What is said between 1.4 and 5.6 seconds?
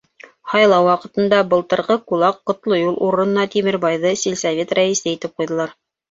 былтырғы кулак Ҡотлоюл урынына Тимербайҙы сельсовет рәйесе итеп